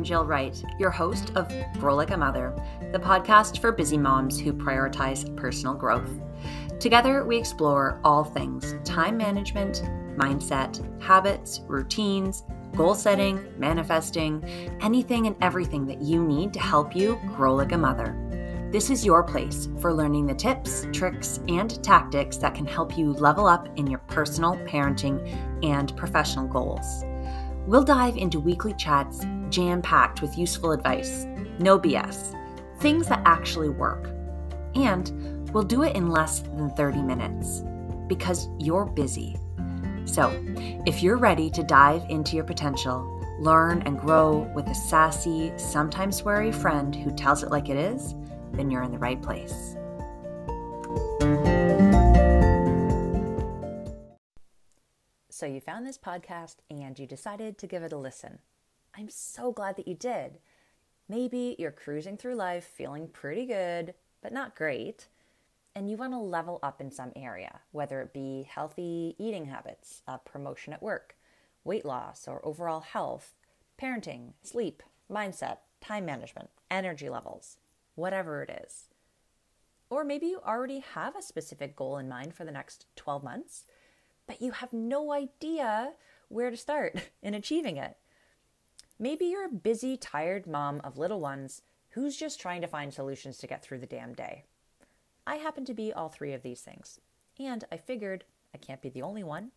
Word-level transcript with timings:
I'm 0.00 0.04
Jill 0.04 0.24
Wright, 0.24 0.64
your 0.78 0.88
host 0.88 1.30
of 1.36 1.52
Grow 1.78 1.94
Like 1.94 2.10
a 2.10 2.16
Mother, 2.16 2.54
the 2.90 2.98
podcast 2.98 3.60
for 3.60 3.70
busy 3.70 3.98
moms 3.98 4.40
who 4.40 4.54
prioritize 4.54 5.36
personal 5.36 5.74
growth. 5.74 6.10
Together, 6.78 7.22
we 7.22 7.36
explore 7.36 8.00
all 8.02 8.24
things 8.24 8.76
time 8.82 9.18
management, 9.18 9.82
mindset, 10.16 10.80
habits, 11.02 11.60
routines, 11.66 12.44
goal 12.74 12.94
setting, 12.94 13.44
manifesting, 13.58 14.42
anything 14.80 15.26
and 15.26 15.36
everything 15.42 15.84
that 15.84 16.00
you 16.00 16.24
need 16.24 16.54
to 16.54 16.60
help 16.60 16.96
you 16.96 17.20
grow 17.36 17.54
like 17.54 17.72
a 17.72 17.76
mother. 17.76 18.16
This 18.72 18.88
is 18.88 19.04
your 19.04 19.22
place 19.22 19.68
for 19.80 19.92
learning 19.92 20.24
the 20.24 20.34
tips, 20.34 20.86
tricks, 20.94 21.40
and 21.46 21.84
tactics 21.84 22.38
that 22.38 22.54
can 22.54 22.64
help 22.64 22.96
you 22.96 23.12
level 23.12 23.46
up 23.46 23.68
in 23.76 23.86
your 23.86 24.00
personal, 24.08 24.56
parenting, 24.66 25.20
and 25.62 25.94
professional 25.94 26.48
goals. 26.48 27.04
We'll 27.66 27.84
dive 27.84 28.16
into 28.16 28.40
weekly 28.40 28.72
chats 28.72 29.26
jam 29.50 29.82
packed 29.82 30.22
with 30.22 30.38
useful 30.38 30.72
advice, 30.72 31.26
no 31.58 31.78
BS, 31.78 32.36
things 32.78 33.08
that 33.08 33.22
actually 33.24 33.68
work. 33.68 34.10
And 34.74 35.50
we'll 35.52 35.64
do 35.64 35.82
it 35.82 35.96
in 35.96 36.08
less 36.08 36.40
than 36.40 36.70
30 36.70 37.02
minutes 37.02 37.62
because 38.08 38.48
you're 38.58 38.86
busy. 38.86 39.36
So, 40.04 40.32
if 40.86 41.02
you're 41.02 41.18
ready 41.18 41.50
to 41.50 41.62
dive 41.62 42.04
into 42.08 42.34
your 42.34 42.44
potential, 42.44 43.20
learn 43.40 43.82
and 43.82 44.00
grow 44.00 44.50
with 44.54 44.66
a 44.66 44.74
sassy, 44.74 45.52
sometimes 45.56 46.20
sweary 46.20 46.54
friend 46.54 46.94
who 46.94 47.14
tells 47.14 47.42
it 47.42 47.50
like 47.50 47.68
it 47.68 47.76
is, 47.76 48.14
then 48.52 48.70
you're 48.70 48.82
in 48.82 48.90
the 48.90 48.98
right 48.98 49.20
place. 49.20 49.76
So, 55.30 55.46
you 55.46 55.60
found 55.60 55.86
this 55.86 55.96
podcast 55.96 56.56
and 56.70 56.98
you 56.98 57.06
decided 57.06 57.56
to 57.58 57.66
give 57.66 57.82
it 57.82 57.92
a 57.92 57.96
listen. 57.96 58.40
I'm 58.96 59.08
so 59.08 59.52
glad 59.52 59.76
that 59.76 59.88
you 59.88 59.94
did. 59.94 60.38
Maybe 61.08 61.56
you're 61.58 61.70
cruising 61.70 62.16
through 62.16 62.34
life 62.34 62.64
feeling 62.64 63.08
pretty 63.08 63.46
good, 63.46 63.94
but 64.22 64.32
not 64.32 64.56
great, 64.56 65.08
and 65.74 65.90
you 65.90 65.96
want 65.96 66.12
to 66.12 66.18
level 66.18 66.58
up 66.62 66.80
in 66.80 66.90
some 66.90 67.12
area, 67.16 67.60
whether 67.72 68.00
it 68.00 68.12
be 68.12 68.46
healthy 68.48 69.16
eating 69.18 69.46
habits, 69.46 70.02
a 70.06 70.18
promotion 70.18 70.72
at 70.72 70.82
work, 70.82 71.16
weight 71.64 71.84
loss 71.84 72.26
or 72.28 72.44
overall 72.44 72.80
health, 72.80 73.34
parenting, 73.80 74.32
sleep, 74.42 74.82
mindset, 75.10 75.58
time 75.80 76.04
management, 76.04 76.50
energy 76.70 77.08
levels 77.08 77.56
whatever 78.00 78.42
it 78.42 78.62
is. 78.64 78.86
Or 79.88 80.04
maybe 80.04 80.26
you 80.26 80.40
already 80.44 80.80
have 80.94 81.16
a 81.16 81.22
specific 81.22 81.76
goal 81.76 81.98
in 81.98 82.08
mind 82.08 82.34
for 82.34 82.44
the 82.44 82.52
next 82.52 82.86
12 82.96 83.22
months, 83.22 83.64
but 84.26 84.40
you 84.40 84.52
have 84.52 84.72
no 84.72 85.12
idea 85.12 85.92
where 86.28 86.50
to 86.50 86.56
start 86.56 87.10
in 87.22 87.34
achieving 87.34 87.76
it. 87.76 87.96
Maybe 89.02 89.24
you're 89.24 89.46
a 89.46 89.48
busy, 89.48 89.96
tired 89.96 90.46
mom 90.46 90.82
of 90.84 90.98
little 90.98 91.20
ones 91.20 91.62
who's 91.92 92.18
just 92.18 92.38
trying 92.38 92.60
to 92.60 92.68
find 92.68 92.92
solutions 92.92 93.38
to 93.38 93.46
get 93.46 93.62
through 93.62 93.78
the 93.78 93.86
damn 93.86 94.12
day. 94.12 94.44
I 95.26 95.36
happen 95.36 95.64
to 95.64 95.74
be 95.74 95.90
all 95.90 96.10
three 96.10 96.34
of 96.34 96.42
these 96.42 96.60
things, 96.60 97.00
and 97.38 97.64
I 97.72 97.78
figured 97.78 98.24
I 98.54 98.58
can't 98.58 98.82
be 98.82 98.90
the 98.90 99.00
only 99.00 99.24
one. 99.24 99.52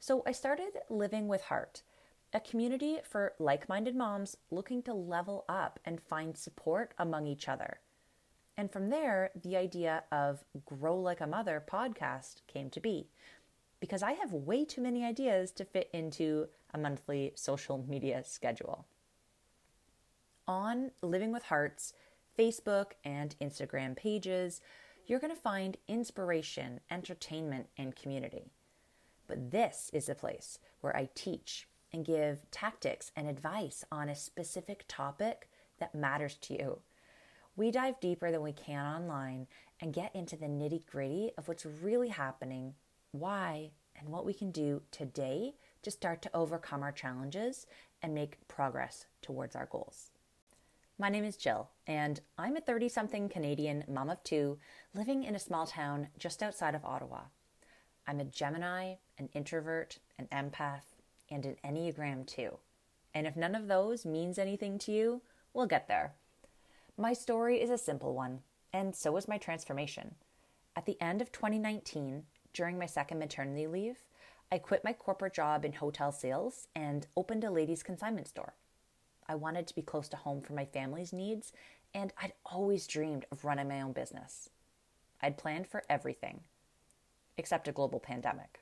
So 0.00 0.22
I 0.26 0.32
started 0.32 0.72
Living 0.90 1.28
with 1.28 1.44
Heart 1.44 1.82
a 2.34 2.40
community 2.40 2.98
for 3.04 3.32
like 3.38 3.68
minded 3.68 3.94
moms 3.94 4.36
looking 4.50 4.82
to 4.82 4.92
level 4.92 5.44
up 5.48 5.78
and 5.84 6.02
find 6.02 6.36
support 6.36 6.92
among 6.98 7.26
each 7.26 7.48
other. 7.48 7.78
And 8.56 8.70
from 8.70 8.90
there, 8.90 9.30
the 9.40 9.56
idea 9.56 10.02
of 10.12 10.44
Grow 10.66 10.96
Like 10.96 11.20
a 11.20 11.26
Mother 11.26 11.62
podcast 11.66 12.42
came 12.46 12.70
to 12.70 12.80
be 12.80 13.08
because 13.84 14.02
I 14.02 14.12
have 14.12 14.32
way 14.32 14.64
too 14.64 14.80
many 14.80 15.04
ideas 15.04 15.50
to 15.50 15.62
fit 15.62 15.90
into 15.92 16.48
a 16.72 16.78
monthly 16.78 17.32
social 17.34 17.84
media 17.86 18.24
schedule. 18.24 18.86
On 20.48 20.90
Living 21.02 21.30
with 21.32 21.42
Hearts 21.42 21.92
Facebook 22.38 22.92
and 23.04 23.36
Instagram 23.42 23.94
pages, 23.94 24.62
you're 25.06 25.20
going 25.20 25.34
to 25.34 25.38
find 25.38 25.76
inspiration, 25.86 26.80
entertainment, 26.90 27.66
and 27.76 27.94
community. 27.94 28.52
But 29.26 29.50
this 29.50 29.90
is 29.92 30.08
a 30.08 30.14
place 30.14 30.58
where 30.80 30.96
I 30.96 31.10
teach 31.14 31.68
and 31.92 32.06
give 32.06 32.50
tactics 32.50 33.12
and 33.14 33.28
advice 33.28 33.84
on 33.92 34.08
a 34.08 34.16
specific 34.16 34.86
topic 34.88 35.50
that 35.78 35.94
matters 35.94 36.36
to 36.36 36.54
you. 36.54 36.78
We 37.54 37.70
dive 37.70 38.00
deeper 38.00 38.30
than 38.30 38.40
we 38.40 38.54
can 38.54 38.86
online 38.86 39.46
and 39.78 39.92
get 39.92 40.16
into 40.16 40.36
the 40.38 40.46
nitty 40.46 40.86
gritty 40.86 41.32
of 41.36 41.48
what's 41.48 41.66
really 41.66 42.08
happening, 42.08 42.76
why, 43.12 43.70
and 43.98 44.08
what 44.08 44.24
we 44.24 44.34
can 44.34 44.50
do 44.50 44.82
today 44.90 45.54
to 45.82 45.90
start 45.90 46.22
to 46.22 46.30
overcome 46.34 46.82
our 46.82 46.92
challenges 46.92 47.66
and 48.02 48.14
make 48.14 48.46
progress 48.48 49.06
towards 49.22 49.54
our 49.56 49.66
goals. 49.66 50.10
My 50.98 51.08
name 51.08 51.24
is 51.24 51.36
Jill, 51.36 51.70
and 51.86 52.20
I'm 52.38 52.56
a 52.56 52.60
30 52.60 52.88
something 52.88 53.28
Canadian 53.28 53.84
mom 53.88 54.10
of 54.10 54.22
two 54.22 54.58
living 54.94 55.24
in 55.24 55.34
a 55.34 55.40
small 55.40 55.66
town 55.66 56.08
just 56.18 56.42
outside 56.42 56.74
of 56.74 56.84
Ottawa. 56.84 57.22
I'm 58.06 58.20
a 58.20 58.24
Gemini, 58.24 58.94
an 59.18 59.28
introvert, 59.34 59.98
an 60.18 60.28
empath, 60.30 60.94
and 61.30 61.44
an 61.44 61.56
Enneagram 61.64 62.26
2. 62.26 62.56
And 63.14 63.26
if 63.26 63.36
none 63.36 63.54
of 63.54 63.66
those 63.66 64.04
means 64.04 64.38
anything 64.38 64.78
to 64.80 64.92
you, 64.92 65.22
we'll 65.52 65.66
get 65.66 65.88
there. 65.88 66.12
My 66.96 67.12
story 67.12 67.60
is 67.60 67.70
a 67.70 67.78
simple 67.78 68.14
one, 68.14 68.40
and 68.72 68.94
so 68.94 69.16
is 69.16 69.26
my 69.26 69.38
transformation. 69.38 70.14
At 70.76 70.86
the 70.86 71.00
end 71.00 71.22
of 71.22 71.32
2019, 71.32 72.24
during 72.54 72.78
my 72.78 72.86
second 72.86 73.18
maternity 73.18 73.66
leave, 73.66 74.02
I 74.50 74.58
quit 74.58 74.84
my 74.84 74.92
corporate 74.92 75.34
job 75.34 75.64
in 75.64 75.74
hotel 75.74 76.12
sales 76.12 76.68
and 76.74 77.06
opened 77.16 77.44
a 77.44 77.50
ladies' 77.50 77.82
consignment 77.82 78.28
store. 78.28 78.54
I 79.28 79.34
wanted 79.34 79.66
to 79.66 79.74
be 79.74 79.82
close 79.82 80.08
to 80.10 80.16
home 80.16 80.40
for 80.40 80.52
my 80.52 80.64
family's 80.64 81.12
needs, 81.12 81.52
and 81.92 82.12
I'd 82.16 82.34
always 82.46 82.86
dreamed 82.86 83.26
of 83.30 83.44
running 83.44 83.68
my 83.68 83.80
own 83.80 83.92
business. 83.92 84.50
I'd 85.20 85.38
planned 85.38 85.66
for 85.66 85.82
everything, 85.88 86.40
except 87.36 87.68
a 87.68 87.72
global 87.72 88.00
pandemic. 88.00 88.60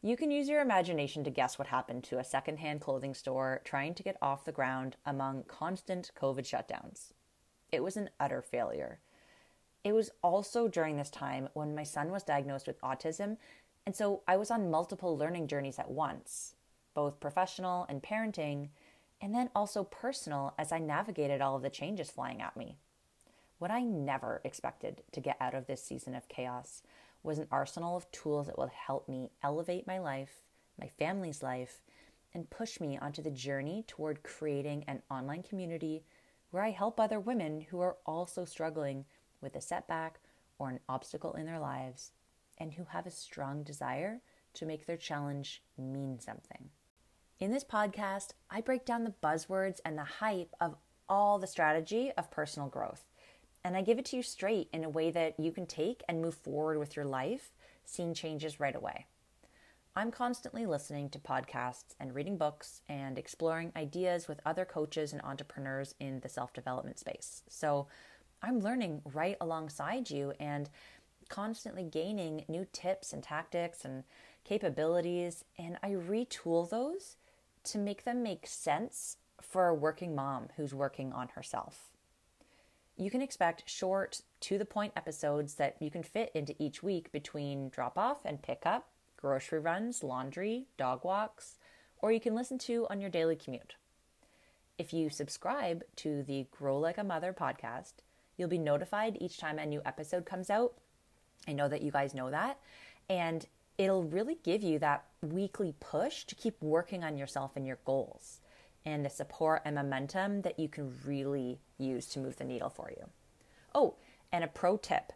You 0.00 0.16
can 0.16 0.30
use 0.30 0.48
your 0.48 0.60
imagination 0.60 1.24
to 1.24 1.30
guess 1.30 1.58
what 1.58 1.68
happened 1.68 2.04
to 2.04 2.18
a 2.18 2.24
secondhand 2.24 2.80
clothing 2.80 3.14
store 3.14 3.60
trying 3.64 3.94
to 3.94 4.02
get 4.04 4.16
off 4.22 4.44
the 4.44 4.52
ground 4.52 4.94
among 5.04 5.44
constant 5.44 6.12
COVID 6.16 6.44
shutdowns. 6.44 7.12
It 7.72 7.82
was 7.82 7.96
an 7.96 8.10
utter 8.20 8.40
failure. 8.40 9.00
It 9.88 9.94
was 9.94 10.10
also 10.22 10.68
during 10.68 10.98
this 10.98 11.08
time 11.08 11.48
when 11.54 11.74
my 11.74 11.82
son 11.82 12.10
was 12.10 12.22
diagnosed 12.22 12.66
with 12.66 12.78
autism, 12.82 13.38
and 13.86 13.96
so 13.96 14.22
I 14.28 14.36
was 14.36 14.50
on 14.50 14.70
multiple 14.70 15.16
learning 15.16 15.46
journeys 15.46 15.78
at 15.78 15.90
once, 15.90 16.56
both 16.92 17.20
professional 17.20 17.86
and 17.88 18.02
parenting, 18.02 18.68
and 19.22 19.34
then 19.34 19.48
also 19.54 19.84
personal 19.84 20.52
as 20.58 20.72
I 20.72 20.78
navigated 20.78 21.40
all 21.40 21.56
of 21.56 21.62
the 21.62 21.70
changes 21.70 22.10
flying 22.10 22.42
at 22.42 22.54
me. 22.54 22.76
What 23.58 23.70
I 23.70 23.80
never 23.80 24.42
expected 24.44 25.04
to 25.12 25.22
get 25.22 25.38
out 25.40 25.54
of 25.54 25.66
this 25.66 25.82
season 25.82 26.14
of 26.14 26.28
chaos 26.28 26.82
was 27.22 27.38
an 27.38 27.48
arsenal 27.50 27.96
of 27.96 28.12
tools 28.12 28.46
that 28.46 28.58
will 28.58 28.70
help 28.86 29.08
me 29.08 29.30
elevate 29.42 29.86
my 29.86 29.98
life, 29.98 30.42
my 30.78 30.88
family's 30.98 31.42
life, 31.42 31.80
and 32.34 32.50
push 32.50 32.78
me 32.78 32.98
onto 32.98 33.22
the 33.22 33.30
journey 33.30 33.86
toward 33.88 34.22
creating 34.22 34.84
an 34.86 35.00
online 35.10 35.42
community 35.42 36.04
where 36.50 36.62
I 36.62 36.72
help 36.72 37.00
other 37.00 37.18
women 37.18 37.62
who 37.70 37.80
are 37.80 37.96
also 38.04 38.44
struggling 38.44 39.06
with 39.40 39.56
a 39.56 39.60
setback 39.60 40.20
or 40.58 40.68
an 40.70 40.80
obstacle 40.88 41.34
in 41.34 41.46
their 41.46 41.58
lives 41.58 42.12
and 42.58 42.72
who 42.72 42.84
have 42.84 43.06
a 43.06 43.10
strong 43.10 43.62
desire 43.62 44.20
to 44.54 44.66
make 44.66 44.86
their 44.86 44.96
challenge 44.96 45.62
mean 45.76 46.18
something. 46.18 46.70
In 47.38 47.52
this 47.52 47.64
podcast, 47.64 48.30
I 48.50 48.60
break 48.60 48.84
down 48.84 49.04
the 49.04 49.14
buzzwords 49.22 49.80
and 49.84 49.96
the 49.96 50.04
hype 50.04 50.54
of 50.60 50.76
all 51.08 51.38
the 51.38 51.46
strategy 51.46 52.10
of 52.16 52.30
personal 52.30 52.68
growth 52.68 53.04
and 53.64 53.76
I 53.76 53.82
give 53.82 53.98
it 53.98 54.06
to 54.06 54.16
you 54.16 54.22
straight 54.22 54.68
in 54.72 54.84
a 54.84 54.88
way 54.88 55.10
that 55.10 55.38
you 55.38 55.52
can 55.52 55.66
take 55.66 56.02
and 56.08 56.22
move 56.22 56.34
forward 56.34 56.78
with 56.78 56.96
your 56.96 57.04
life, 57.04 57.52
seeing 57.84 58.14
changes 58.14 58.60
right 58.60 58.74
away. 58.74 59.06
I'm 59.96 60.10
constantly 60.10 60.64
listening 60.64 61.10
to 61.10 61.18
podcasts 61.18 61.94
and 61.98 62.14
reading 62.14 62.38
books 62.38 62.82
and 62.88 63.18
exploring 63.18 63.72
ideas 63.74 64.28
with 64.28 64.40
other 64.46 64.64
coaches 64.64 65.12
and 65.12 65.20
entrepreneurs 65.22 65.94
in 65.98 66.20
the 66.20 66.28
self 66.28 66.52
development 66.52 66.98
space. 66.98 67.42
So 67.48 67.88
I'm 68.42 68.60
learning 68.60 69.02
right 69.04 69.36
alongside 69.40 70.10
you 70.10 70.32
and 70.38 70.70
constantly 71.28 71.84
gaining 71.84 72.44
new 72.48 72.66
tips 72.72 73.12
and 73.12 73.22
tactics 73.22 73.84
and 73.84 74.04
capabilities. 74.44 75.44
And 75.58 75.78
I 75.82 75.90
retool 75.90 76.68
those 76.68 77.16
to 77.64 77.78
make 77.78 78.04
them 78.04 78.22
make 78.22 78.46
sense 78.46 79.18
for 79.40 79.68
a 79.68 79.74
working 79.74 80.14
mom 80.14 80.48
who's 80.56 80.74
working 80.74 81.12
on 81.12 81.28
herself 81.28 81.90
you 82.98 83.10
can 83.10 83.22
expect 83.22 83.68
short, 83.70 84.22
to 84.40 84.58
the 84.58 84.64
point 84.64 84.92
episodes 84.96 85.54
that 85.54 85.76
you 85.80 85.90
can 85.90 86.02
fit 86.02 86.32
into 86.34 86.54
each 86.58 86.82
week 86.82 87.12
between 87.12 87.68
drop 87.68 87.96
off 87.96 88.24
and 88.24 88.42
pick 88.42 88.66
up, 88.66 88.88
grocery 89.16 89.60
runs, 89.60 90.02
laundry, 90.02 90.66
dog 90.76 91.04
walks, 91.04 91.58
or 92.00 92.10
you 92.10 92.20
can 92.20 92.34
listen 92.34 92.58
to 92.58 92.86
on 92.90 93.00
your 93.00 93.10
daily 93.10 93.36
commute. 93.36 93.76
If 94.78 94.92
you 94.92 95.10
subscribe 95.10 95.84
to 95.96 96.22
the 96.24 96.46
Grow 96.50 96.78
Like 96.78 96.98
a 96.98 97.04
Mother 97.04 97.32
podcast, 97.32 97.94
you'll 98.38 98.48
be 98.48 98.58
notified 98.58 99.18
each 99.20 99.38
time 99.38 99.58
a 99.58 99.66
new 99.66 99.82
episode 99.84 100.24
comes 100.24 100.48
out. 100.48 100.72
I 101.46 101.52
know 101.52 101.68
that 101.68 101.82
you 101.82 101.90
guys 101.90 102.14
know 102.14 102.30
that. 102.30 102.58
And 103.10 103.44
it'll 103.76 104.04
really 104.04 104.38
give 104.42 104.62
you 104.62 104.78
that 104.78 105.04
weekly 105.20 105.74
push 105.80 106.24
to 106.24 106.34
keep 106.34 106.56
working 106.62 107.04
on 107.04 107.18
yourself 107.18 107.52
and 107.56 107.66
your 107.66 107.78
goals. 107.84 108.40
and 108.84 109.04
the 109.04 109.10
support 109.10 109.60
and 109.64 109.74
momentum 109.74 110.42
that 110.42 110.58
you 110.58 110.68
can 110.68 110.94
really 111.04 111.58
use 111.78 112.06
to 112.06 112.18
move 112.18 112.36
the 112.36 112.44
needle 112.44 112.70
for 112.70 112.90
you. 112.96 113.08
Oh, 113.74 113.96
and 114.32 114.42
a 114.44 114.48
pro 114.48 114.76
tip 114.76 115.12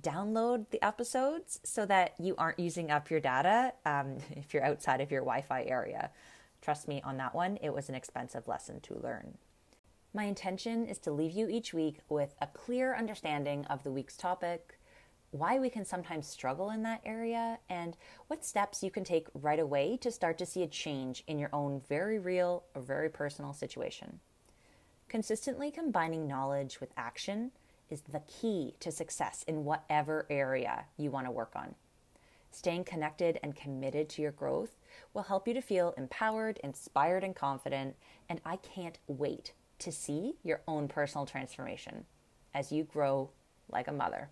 download 0.00 0.70
the 0.70 0.84
episodes 0.84 1.60
so 1.64 1.86
that 1.86 2.14
you 2.18 2.34
aren't 2.36 2.58
using 2.58 2.90
up 2.90 3.10
your 3.10 3.20
data 3.20 3.72
um, 3.84 4.16
if 4.30 4.54
you're 4.54 4.64
outside 4.64 5.00
of 5.00 5.10
your 5.10 5.20
Wi 5.20 5.42
Fi 5.42 5.64
area. 5.64 6.10
Trust 6.62 6.88
me 6.88 7.02
on 7.04 7.18
that 7.18 7.34
one, 7.34 7.58
it 7.62 7.74
was 7.74 7.88
an 7.88 7.94
expensive 7.94 8.48
lesson 8.48 8.80
to 8.80 8.94
learn. 8.94 9.36
My 10.16 10.24
intention 10.24 10.86
is 10.86 10.98
to 10.98 11.10
leave 11.10 11.32
you 11.32 11.48
each 11.48 11.74
week 11.74 11.98
with 12.08 12.36
a 12.40 12.46
clear 12.46 12.94
understanding 12.94 13.64
of 13.64 13.82
the 13.82 13.90
week's 13.90 14.16
topic, 14.16 14.78
why 15.32 15.58
we 15.58 15.68
can 15.68 15.84
sometimes 15.84 16.28
struggle 16.28 16.70
in 16.70 16.84
that 16.84 17.00
area, 17.04 17.58
and 17.68 17.96
what 18.28 18.44
steps 18.44 18.80
you 18.80 18.92
can 18.92 19.02
take 19.02 19.26
right 19.34 19.58
away 19.58 19.96
to 20.02 20.12
start 20.12 20.38
to 20.38 20.46
see 20.46 20.62
a 20.62 20.68
change 20.68 21.24
in 21.26 21.36
your 21.36 21.50
own 21.52 21.82
very 21.88 22.20
real 22.20 22.62
or 22.76 22.82
very 22.82 23.10
personal 23.10 23.52
situation. 23.52 24.20
Consistently 25.08 25.72
combining 25.72 26.28
knowledge 26.28 26.78
with 26.80 26.92
action 26.96 27.50
is 27.90 28.02
the 28.02 28.22
key 28.28 28.76
to 28.78 28.92
success 28.92 29.44
in 29.48 29.64
whatever 29.64 30.26
area 30.30 30.84
you 30.96 31.10
want 31.10 31.26
to 31.26 31.32
work 31.32 31.54
on. 31.56 31.74
Staying 32.52 32.84
connected 32.84 33.40
and 33.42 33.56
committed 33.56 34.08
to 34.10 34.22
your 34.22 34.30
growth 34.30 34.76
will 35.12 35.24
help 35.24 35.48
you 35.48 35.54
to 35.54 35.60
feel 35.60 35.92
empowered, 35.98 36.60
inspired, 36.62 37.24
and 37.24 37.34
confident. 37.34 37.96
And 38.28 38.40
I 38.44 38.58
can't 38.58 39.00
wait 39.08 39.52
to 39.78 39.92
see 39.92 40.34
your 40.42 40.62
own 40.66 40.88
personal 40.88 41.26
transformation 41.26 42.04
as 42.54 42.70
you 42.72 42.84
grow 42.84 43.30
like 43.68 43.88
a 43.88 43.92
mother. 43.92 44.30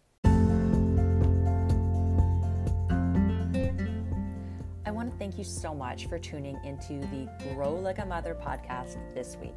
I 4.84 4.90
want 4.90 5.10
to 5.10 5.16
thank 5.16 5.38
you 5.38 5.44
so 5.44 5.74
much 5.74 6.06
for 6.06 6.18
tuning 6.18 6.58
into 6.64 7.00
the 7.08 7.26
Grow 7.54 7.74
Like 7.74 7.98
a 7.98 8.04
Mother 8.04 8.34
podcast 8.34 8.96
this 9.14 9.36
week. 9.40 9.54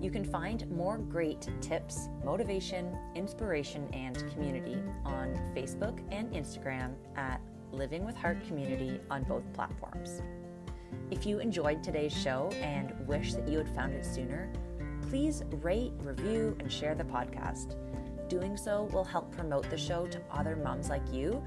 You 0.00 0.10
can 0.10 0.24
find 0.24 0.70
more 0.70 0.98
great 0.98 1.48
tips, 1.60 2.08
motivation, 2.24 2.96
inspiration, 3.14 3.88
and 3.92 4.16
community 4.32 4.82
on 5.04 5.34
Facebook 5.56 6.00
and 6.12 6.32
Instagram 6.32 6.94
at 7.16 7.40
Living 7.72 8.04
with 8.04 8.14
Heart 8.14 8.46
Community 8.46 9.00
on 9.10 9.24
both 9.24 9.50
platforms. 9.54 10.22
If 11.10 11.26
you 11.26 11.40
enjoyed 11.40 11.82
today's 11.82 12.16
show 12.16 12.50
and 12.60 12.94
wish 13.08 13.34
that 13.34 13.48
you 13.48 13.58
had 13.58 13.68
found 13.74 13.94
it 13.94 14.04
sooner, 14.04 14.52
please 15.14 15.44
rate, 15.62 15.92
review, 15.98 16.56
and 16.58 16.72
share 16.72 16.96
the 16.96 17.04
podcast. 17.04 17.76
Doing 18.28 18.56
so 18.56 18.88
will 18.92 19.04
help 19.04 19.30
promote 19.30 19.70
the 19.70 19.78
show 19.78 20.08
to 20.08 20.20
other 20.28 20.56
moms 20.56 20.88
like 20.88 21.04
you 21.12 21.40